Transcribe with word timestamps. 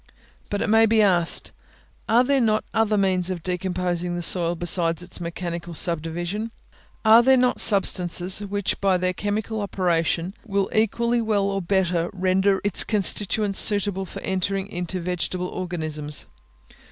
But 0.49 0.63
it 0.63 0.67
may 0.67 0.87
be 0.87 1.03
asked, 1.03 1.51
Are 2.09 2.23
there 2.23 2.41
not 2.41 2.63
other 2.73 2.97
means 2.97 3.29
of 3.29 3.43
decomposing 3.43 4.15
the 4.15 4.23
soil 4.23 4.55
besides 4.55 5.03
its 5.03 5.21
mechanical 5.21 5.75
subdivision? 5.75 6.49
are 7.05 7.21
there 7.21 7.37
not 7.37 7.59
substances, 7.59 8.39
which 8.39 8.81
by 8.81 8.97
their 8.97 9.13
chemical 9.13 9.61
operation 9.61 10.33
will 10.43 10.71
equally 10.73 11.21
well 11.21 11.43
or 11.43 11.61
better 11.61 12.09
render 12.13 12.59
its 12.63 12.83
constituents 12.83 13.59
suitable 13.59 14.07
for 14.07 14.21
entering 14.23 14.69
into 14.71 14.99
vegetable 14.99 15.49
organisms? 15.49 16.25